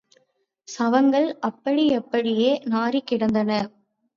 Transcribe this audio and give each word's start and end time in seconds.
சவங்கள் 0.67 1.27
அப்படியப்படியே 1.39 2.61
நாறிக் 2.65 3.07
கிடந்தன. 3.07 3.51